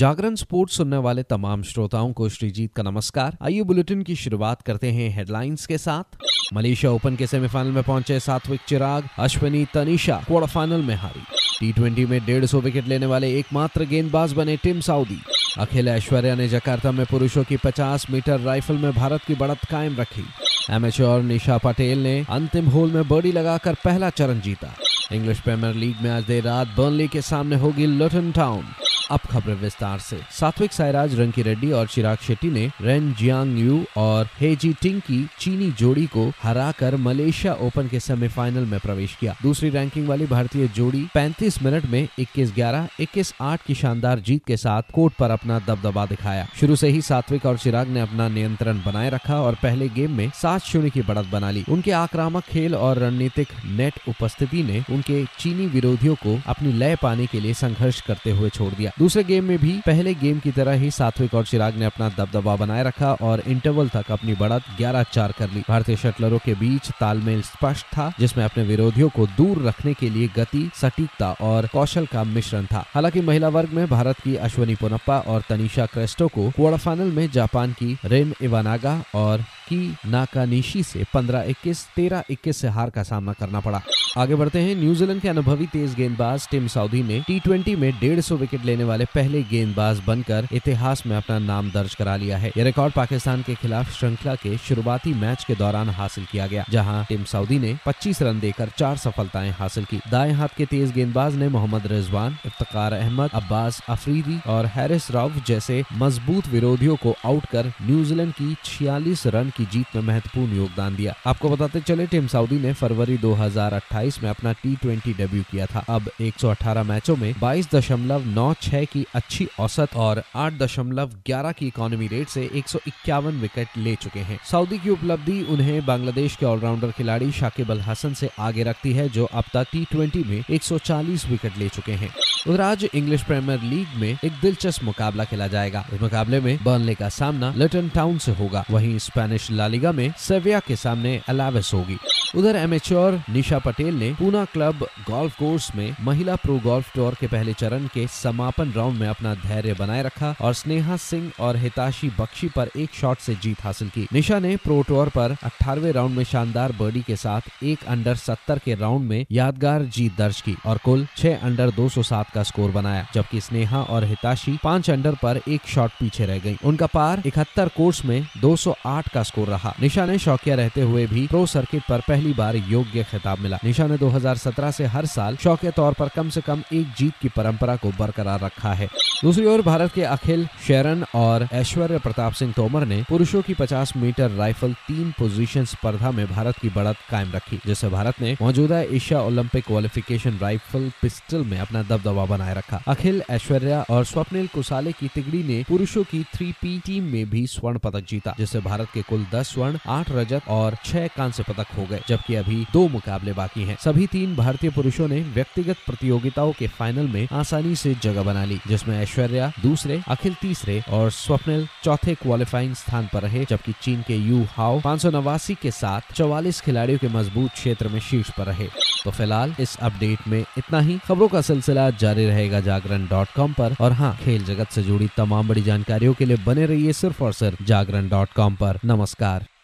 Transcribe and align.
जागरण 0.00 0.34
sports 0.34 0.76
सुनने 0.76 0.96
वाले 0.96 1.22
तमाम 1.22 1.62
श्रोताओं 1.62 2.12
को 2.12 2.28
श्रीजीत 2.28 2.72
का 2.74 2.82
नमस्कार। 2.82 3.36
आइए 3.42 3.62
बुलेटिन 3.62 4.02
की 4.02 4.14
शुरुआत 4.16 4.62
करते 4.62 4.90
हैं 4.90 5.16
हेडलाइंस 5.16 5.66
के 5.66 5.78
साथ। 5.78 6.16
मलेशिया 6.54 6.92
ओपन 6.92 7.16
के 7.16 7.26
सेमीफाइनल 7.26 7.70
में 7.70 7.82
पहुँचे 7.82 8.20
सात्विक 8.20 8.60
चिराग, 8.68 9.08
अश्विनी 9.18 9.66
तनिषा 9.74 10.22
क्वार्टर 10.26 10.48
फाइनल 10.48 10.82
में 10.82 10.94
हारी। 10.94 11.20
टी 11.60 11.72
ट्वेंटी 11.72 12.06
में 12.06 12.26
डेढ़ 12.26 12.44
सौ 12.44 12.60
विकेट 12.60 12.88
लेने 12.88 13.06
वाले 13.06 13.38
एकमात्र 13.38 13.84
गेंदबाज 13.84 14.32
बने 14.32 14.56
टिम 14.56 14.80
साउदी। 14.80 15.20
अखिल 15.58 15.88
ऐश्वर्या 15.88 16.34
ने 16.34 16.48
जकार्ता 16.48 16.92
में 16.92 17.06
पुरुषों 17.06 17.44
की 17.44 17.56
50 17.56 18.10
मीटर 18.10 18.40
राइफल 18.40 18.74
में 18.74 18.92
भारत 18.92 19.20
की 19.26 19.34
बढ़त 19.34 19.64
कायम 19.70 19.96
रखी। 19.96 20.24
एमेच्योर 20.70 21.22
निशा 21.22 21.58
पटेल 21.58 21.98
ने 21.98 22.26
अंतिम 22.30 22.66
होल 22.66 22.90
में 22.90 23.08
बर्डी 23.08 23.32
लगाकर 23.32 23.74
पहला 23.74 24.10
चरण 24.10 24.40
जीता। 24.40 24.74
इंग्लिश 25.12 25.40
प्रीमियर 25.40 25.74
लीग 25.74 25.96
में 26.02 26.10
आज 26.10 26.24
देर 26.24 26.44
रात 26.44 26.74
बर्नली 26.78 27.08
के 27.08 27.22
सामने 27.22 27.56
होगी 27.56 27.86
लुटन 27.86 28.32
टाउन। 28.32 28.64
अब 29.10 29.20
खबरें 29.30 29.54
विस्तार 29.54 29.98
से। 29.98 30.20
सात्विक 30.30 30.72
साईराज 30.72 31.20
रंकी 31.20 31.42
रेड्डी 31.42 31.72
और 31.72 31.86
चिराग 31.86 32.18
शेट्टी 32.18 32.50
ने 32.50 32.70
रेन 32.80 33.14
जियांग 33.14 33.58
यू 33.58 33.84
और 33.96 34.28
हेजी 34.40 34.72
टिंग 34.72 35.00
की 35.00 35.28
चीनी 35.38 35.70
जोड़ी 35.70 36.06
को 36.06 36.32
हराकर 36.42 36.96
मलेशिया 36.96 37.54
ओपन 37.54 37.88
के 37.88 38.00
सेमीफाइनल 38.00 38.64
में 38.64 38.80
प्रवेश 38.80 39.16
किया। 39.20 39.36
दूसरी 39.42 39.70
रैंकिंग 39.70 40.08
वाली 40.08 40.26
भारतीय 40.26 40.68
जोड़ी 40.68 41.06
35 41.14 41.62
मिनट 41.62 41.86
में 41.86 42.08
21-11, 42.18 42.88
21-8 43.00 43.62
की 43.62 43.74
शानदार 43.74 44.20
जीत 44.20 44.44
के 44.46 44.56
साथ 44.56 44.82
कोर्ट 44.94 45.14
पर 45.14 45.30
अपना 45.30 45.58
दबदबा 45.58 46.06
दिखाया। 46.06 46.46
शुरू 46.60 46.76
से 46.76 46.88
ही 46.88 47.00
सात्विक 47.02 47.46
और 47.46 47.58
चिराग 47.58 47.88
ने 47.88 48.00
अपना 48.00 48.28
नियंत्रण 48.28 48.82
बनाए 48.86 49.10
रखा 49.10 49.40
और 49.40 49.54
पहले 49.54 49.88
गेम 49.88 50.16
में 50.16 50.30
सात 50.34 50.60
शून्य 50.60 50.90
की 50.90 51.02
बढ़त 51.02 51.26
बना 51.26 51.50
ली। 51.50 51.64
उनके 51.68 51.90
आक्रामक 51.90 52.44
खेल 52.44 52.74
और 52.74 52.98
रणनीतिक 52.98 53.48
नेट 53.64 53.94
उपस्थिति 54.08 54.62
ने 54.62 54.94
उनके 54.94 55.24
चीनी 55.38 55.66
विरोधियों 55.66 56.14
को 56.14 56.38
अपनी 56.46 56.72
लय 56.72 56.96
पाने 57.02 57.26
के 57.26 57.40
लिए 57.40 57.54
संघर्ष 57.54 58.00
करते 58.00 58.30
हुए 58.30 58.48
छोड़ 58.48 58.72
दिया। 58.74 58.90
दूसरे 59.00 59.24
गेम 59.24 59.44
में 59.44 59.58
भी 59.58 59.72
पहले 59.86 60.14
गेम 60.14 60.38
की 60.38 60.50
तरह 60.50 60.72
ही 60.72 60.90
सात्विक 60.90 61.34
और 61.34 61.44
चिराग 61.44 61.74
ने 61.74 61.84
अपना 61.84 62.08
दबदबा 62.08 62.56
बनाए 62.56 62.82
रखा 62.84 63.12
और 63.12 63.42
इंटरवल 63.46 63.88
तक 63.88 64.10
अपनी 64.10 64.34
बढ़त 64.34 64.62
11-4 64.78 65.32
कर 65.32 65.50
ली। 65.50 65.62
भारतीय 65.68 65.96
शटलरों 65.96 66.38
के 66.38 66.54
बीच 66.54 66.90
तालमेल 66.90 67.42
स्पष्ट 67.42 67.86
था, 67.86 68.12
जिसमें 68.18 68.44
अपने 68.44 68.64
विरोधियों 68.64 69.08
को 69.08 69.26
दूर 69.26 69.62
रखने 69.62 69.94
के 69.94 70.10
लिए 70.10 70.28
गति, 70.36 70.70
सटीकता 70.74 71.36
और 71.40 71.66
कौशल 71.66 72.06
का 72.06 72.24
मिश्रण 72.24 72.66
था। 72.66 72.84
हालाँकि 72.94 73.20
महिला 73.20 73.48
वर्ग 73.48 73.68
में 73.68 73.86
भारत 73.88 74.20
की 74.20 74.36
अश्वनी 74.36 74.74
पोनप्पा 74.74 75.18
और 75.18 75.42
तनिषा 75.48 75.86
क्रेस्टो 75.86 76.28
को 76.28 76.50
क्वार्टर 76.50 76.78
फाइनल 76.78 77.12
में 77.12 77.30
जापान 77.30 77.72
की 77.72 77.98
रेन 78.04 78.34
इवानागा 78.42 79.04
और 79.14 79.44
की 79.70 79.96
नाकानिशी 80.06 80.82
से 80.82 81.04
15-21, 81.14 81.86
13-21 81.96 82.60
से 82.60 82.68
हार 82.68 82.90
का 82.90 83.02
सामना 83.02 83.32
करना 83.32 83.60
पड़ा। 83.60 83.80
आगे 84.18 84.34
बढ़ते 84.34 84.58
हैं। 84.58 84.74
न्यूजीलैंड 84.74 85.20
के 85.22 85.28
अनुभवी 85.28 85.66
तेज 85.66 85.94
गेंदबाज 85.94 86.48
टिम 86.50 86.66
साउदी 86.68 87.02
ने 87.02 87.20
टी 87.28 87.74
में 87.76 87.92
डेढ़ 88.00 88.20
सौ 88.20 88.36
विकेट 88.36 88.64
लेने 88.64 88.84
वाले 88.84 89.04
पहले 89.04 89.42
गेंदबाज 89.42 90.00
बनकर 90.06 90.48
इतिहास 90.52 91.02
में 91.06 91.16
अपना 91.16 91.38
नाम 91.38 91.70
दर्ज 91.70 91.94
करा 91.94 92.16
लिया 92.16 92.38
है। 92.38 92.50
यह 92.56 92.64
रिकॉर्ड 92.64 92.94
पाकिस्तान 92.94 93.42
के 93.42 93.54
खिलाफ 93.54 93.92
श्रृंखला 93.98 94.34
के 94.34 94.56
शुरुआती 94.58 95.12
मैच 95.14 95.44
के 95.44 95.54
दौरान 95.54 95.88
हासिल 95.90 96.24
किया 96.24 96.46
गया 96.46 96.64
जहाँ 96.70 97.04
टिम 97.08 97.24
साउदी 97.24 97.58
ने 97.58 97.74
25 97.86 98.22
रन 98.22 98.40
देकर 98.40 98.70
चार 98.78 98.96
सफलताएँ 98.96 99.50
हासिल 99.50 99.84
की। 99.84 100.00
दाएँ 100.10 100.32
हाथ 100.32 100.56
के 100.56 100.66
तेज 100.66 100.92
गेंदबाज 100.92 101.34
ने 101.34 101.48
मोहम्मद 101.48 101.86
रिजवान 101.86 102.36
इफ्तार 102.46 102.92
अहमद 102.92 103.30
अब्बास 103.34 103.80
अफरीदी 103.88 104.38
और 104.46 104.66
हैरिस 104.66 105.10
राउफ 105.10 105.44
जैसे 105.46 105.82
मज़बूत 105.94 106.48
विरोधियों 106.48 106.96
को 106.96 107.14
आउट 107.24 107.46
कर 107.46 107.72
न्यूजीलैंड 107.82 108.32
की 108.32 108.54
छियालीस 108.64 109.26
रन 109.26 109.52
की 109.60 109.66
जीत 109.72 109.96
में 109.96 110.02
महत्वपूर्ण 110.02 110.56
योगदान 110.56 110.96
दिया। 110.96 111.14
आपको 111.26 111.48
बताते 111.48 111.80
चले, 111.80 112.06
टीम 112.06 112.26
साउदी 112.26 112.58
ने 112.58 112.72
फरवरी 112.72 113.18
2028 113.18 114.22
में 114.22 114.30
अपना 114.30 114.52
टी 114.52 115.12
डेब्यू 115.12 115.42
किया 115.42 115.66
था। 115.66 115.84
अब 115.88 116.10
118 116.20 116.82
मैचों 116.82 117.16
में 117.16 117.34
बाईस 117.40 117.68
दशमलव 117.74 118.26
नौ 118.26 118.54
छह 118.54 118.84
की 118.84 119.06
अच्छी 119.14 119.48
औसत 119.60 119.96
और 119.96 120.22
आठ 120.36 120.52
दशमलव 120.52 121.10
ग्यारह 121.26 121.52
की 121.52 121.66
इकोनॉमी 121.66 122.06
रेट 122.06 122.28
से 122.28 122.50
एक 122.54 122.68
सौ 122.68 122.78
इक्यावन 122.88 123.32
विकेट 123.32 123.68
ले 123.76 123.94
चुके 123.94 124.20
हैं। 124.20 124.40
सऊदी 124.50 124.78
की 124.78 124.90
उपलब्धि 124.90 125.42
उन्हें 125.42 125.86
बांग्लादेश 125.86 126.36
के 126.36 126.46
ऑलराउंडर 126.46 126.90
खिलाड़ी 126.90 127.32
शाकिब 127.32 127.70
अल 127.70 127.80
हसन 127.80 128.14
से 128.14 128.30
आगे 128.38 128.62
रखती 128.62 128.92
है, 128.92 129.08
जो 129.08 129.24
अब 129.24 129.44
तक 129.54 129.66
टी 129.74 130.24
में 130.24 130.44
140 130.50 131.26
विकेट 131.26 131.58
ले 131.58 131.68
चुके 131.68 131.92
हैं। 131.92 132.14
उधर 132.48 132.60
आज 132.60 132.88
इंग्लिश 132.94 133.22
प्रीमियर 133.22 133.60
लीग 133.60 133.86
में 133.96 134.18
एक 134.24 134.32
दिलचस्प 134.42 134.84
मुकाबला 134.84 135.24
खेला 135.24 135.46
जाएगा। 135.46 135.86
इस 135.92 136.00
मुकाबले 136.02 136.40
में 136.40 136.58
बर्नले 136.64 136.94
का 136.94 137.08
सामना 137.08 137.52
लिटन 137.56 137.88
टाउन 137.88 138.18
से 138.18 138.32
होगा। 138.32 138.64
वहीं 138.70 138.98
स्पेनिश 138.98 139.49
लालिगा 139.50 139.92
में 139.92 140.12
सेविया 140.18 140.60
के 140.60 140.76
सामने 140.76 141.20
अलावेस 141.28 141.70
होगी। 141.74 141.98
उधर 142.36 142.56
एमेच्योर 142.56 143.22
निशा 143.30 143.58
पटेल 143.58 143.94
ने 143.94 144.12
पूना 144.12 144.44
क्लब 144.44 144.86
गोल्फ 145.00 145.38
कोर्स 145.38 145.70
में 145.76 145.94
महिला 146.00 146.34
प्रो 146.36 146.58
गोल्फ 146.58 146.92
टूर 146.94 147.14
के 147.20 147.26
पहले 147.26 147.52
चरण 147.52 147.86
के 147.86 148.06
समापन 148.12 148.72
राउंड 148.72 148.98
में 149.00 149.06
अपना 149.08 149.34
धैर्य 149.34 149.74
बनाए 149.74 150.02
रखा 150.02 150.34
और 150.40 150.54
स्नेहा 150.54 150.96
सिंह 150.96 151.30
और 151.40 151.56
हिताशी 151.56 152.10
बख्शी 152.20 152.48
पर 152.48 152.70
एक 152.76 152.94
शॉट 152.94 153.18
से 153.18 153.34
जीत 153.34 153.62
हासिल 153.64 153.88
की। 153.88 154.06
निशा 154.12 154.38
ने 154.38 154.56
प्रो 154.56 154.80
टूर 154.82 155.08
पर 155.08 155.36
अठारवे 155.44 155.92
राउंड 155.92 156.16
में 156.16 156.24
शानदार 156.24 156.72
बर्डी 156.72 157.02
के 157.02 157.16
साथ 157.16 157.64
एक 157.64 157.84
अंडर 157.84 158.14
सत्तर 158.16 158.58
के 158.58 158.74
राउंड 158.74 159.08
में 159.08 159.24
यादगार 159.30 159.84
जीत 159.86 160.16
दर्ज 160.18 160.40
की 160.40 160.56
और 160.66 160.78
कुल 160.84 161.06
छह 161.16 161.36
अंडर 161.36 161.70
207 161.70 162.30
का 162.34 162.42
स्कोर 162.42 162.70
बनाया, 162.70 163.06
जबकि 163.14 163.40
स्नेहा 163.40 163.80
और 163.80 164.04
हिताशी 164.04 164.58
पाँच 164.64 164.90
अंडर 164.90 165.14
पर 165.14 165.40
एक 165.48 165.66
शॉट 165.66 165.90
पीछे 166.00 166.26
रह 166.26 166.38
गई 166.38 166.56
उनका 166.64 166.86
पार 166.86 167.22
इकहत्तर 167.26 167.68
कोर्स 167.76 168.04
में 168.04 168.26
208 168.42 169.08
का 169.08 169.22
स्कोर 169.22 169.39
रहा। 169.44 169.74
निशा 169.80 170.06
ने 170.06 170.18
शौकिया 170.18 170.54
रहते 170.54 170.80
हुए 170.80 171.06
भी 171.06 171.26
प्रो 171.26 171.44
सर्किट 171.46 171.82
पर 171.88 172.00
पहली 172.00 172.32
बार 172.32 172.56
योग्य 172.56 173.04
खिताब 173.04 173.38
मिला। 173.38 173.58
निशा 173.64 173.86
ने 173.86 173.98
2017 173.98 174.70
से 174.70 174.86
हर 174.86 175.06
साल 175.06 175.36
शौकिया 175.36 175.72
तौर 175.72 175.92
पर 175.92 176.08
कम 176.08 176.28
से 176.28 176.40
कम 176.40 176.62
एक 176.72 176.92
जीत 176.98 177.14
की 177.22 177.28
परंपरा 177.28 177.76
को 177.76 177.92
बरकरार 177.98 178.40
रखा 178.40 178.72
है। 178.72 178.88
दूसरी 179.22 179.44
ओर 179.46 179.62
भारत 179.62 179.92
के 179.92 180.02
अखिल 180.02 180.46
शेरन 180.66 181.04
और 181.14 181.48
ऐश्वर्य 181.52 181.98
प्रताप 181.98 182.32
सिंह 182.32 182.52
तोमर 182.52 182.84
ने 182.86 183.02
पुरुषों 183.08 183.42
की 183.42 183.54
50 183.54 183.92
मीटर 183.96 184.30
राइफल 184.30 184.72
तीन 184.72 185.10
पोजीशन 185.18 185.64
स्पर्धा 185.64 186.10
में 186.10 186.26
भारत 186.26 186.58
की 186.58 186.68
बढ़त 186.68 186.96
कायम 187.10 187.32
रखी, 187.32 187.60
जिससे 187.66 187.88
भारत 187.88 188.20
ने 188.20 188.36
मौजूदा 188.42 188.80
Asia 188.80 189.20
Olympic 189.20 189.66
qualification 189.66 190.38
rifle 190.38 190.90
pistol 191.02 191.44
में 191.44 191.58
अपना 191.58 191.82
दबदबा 191.82 192.24
बनाए 192.24 192.54
रखा। 192.54 192.82
अखिल 192.88 193.22
ऐश्वर्या 193.30 193.84
और 193.90 194.04
स्वप्निल 194.04 194.46
कुसाले 194.46 194.92
की 194.92 195.08
तिगड़ी 195.08 195.42
ने 195.42 195.64
पुरुषों 195.68 196.04
की 196.04 196.22
थ्री 196.34 196.52
पी 196.52 196.78
टीम 196.78 197.04
में 197.04 197.30
भी 197.30 197.46
स्वर्ण 197.46 197.78
पदक 197.78 198.06
जीता, 198.08 198.34
जिससे 198.38 198.60
भारत 198.60 198.88
के 198.94 199.02
कुल 199.02 199.19
दस 199.32 199.52
स्वर्ण 199.52 199.78
आठ 199.88 200.10
रजत 200.10 200.48
और 200.48 200.76
छह 200.84 201.06
कांस्य 201.06 201.42
पदक 201.42 201.66
हो 201.78 201.84
गए, 201.84 202.00
जबकि 202.08 202.34
अभी 202.34 202.66
दो 202.72 202.88
मुकाबले 202.88 203.32
बाकी 203.32 203.62
हैं। 203.62 203.76
सभी 203.84 204.06
तीन 204.06 204.36
भारतीय 204.36 204.70
पुरुषों 204.70 205.08
ने 205.08 205.20
व्यक्तिगत 205.20 205.76
प्रतियोगिताओं 205.86 206.52
के 206.52 206.66
फाइनल 206.68 207.08
में 207.08 207.28
आसानी 207.32 207.76
से 207.76 207.94
जगह 208.02 208.22
बना 208.22 208.44
ली, 208.44 208.60
जिसमें 208.68 208.98
ऐश्वर्या 209.00 209.52
दूसरे, 209.62 210.02
अखिल 210.08 210.34
तीसरे 210.34 210.82
और 210.90 211.10
स्वप्निल 211.10 211.66
चौथे 211.84 212.14
क्वालिफाइंग 212.14 212.74
स्थान 212.74 213.08
पर 213.12 213.22
रहे, 213.22 213.44
जबकि 213.44 213.72
चीन 213.82 214.02
के 214.02 214.16
यू 214.16 214.44
हाओ 214.50 214.80
पाँच 214.80 215.02
सौ 215.02 215.10
नवासी 215.10 215.54
के 215.54 215.70
साथ 215.70 216.12
चौवालीस 216.14 216.60
खिलाड़ियों 216.60 216.98
के 216.98 217.08
मज़बूत 217.08 217.50
क्षेत्र 217.50 217.88
में 217.88 218.00
शीर्ष 218.00 218.30
पर 218.30 218.44
रहे। 218.44 218.68
तो 219.04 219.10
फ़िलहाल 219.10 219.54
इस 219.60 219.76
अपडेट 219.76 220.28
में 220.28 220.44
इतना 220.58 220.80
ही। 220.80 220.98
खबरों 220.98 221.28
का 221.28 221.40
सिलसिला 221.40 221.90
जारी 221.90 222.26
रहेगा 222.26 222.60
जागरण 222.60 223.06
डॉट 223.06 223.28
कॉम 223.36 223.52
पर। 223.52 223.76
और 223.80 223.92
हाँ 223.92 224.16
खेल 224.24 224.44
जगत 224.44 224.68
से 224.68 224.82
जुड़ी 224.82 225.08
तमाम 225.16 225.48
बड़ी 225.48 225.62
जानकारियों 225.62 226.14
के 226.14 226.24
लिए 226.24 226.36
बने 226.36 226.66
रहिए 226.66 226.92
सिर्फ़ 226.92 227.24
और 227.24 227.32
सिर्फ़ 227.32 227.62
जागरण 227.62 228.08
डॉट 228.08 228.32
कॉम 228.32 228.54
पर। 228.54 228.78
नमस्कार। 228.84 229.09
નમસ્કાર. 229.10 229.59